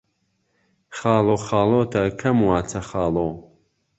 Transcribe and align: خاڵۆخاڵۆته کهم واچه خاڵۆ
خاڵۆخاڵۆته 0.97 2.01
کهم 2.19 2.37
واچه 2.49 2.79
خاڵۆ 2.89 3.27